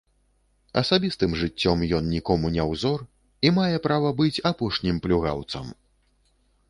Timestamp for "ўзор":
2.71-3.03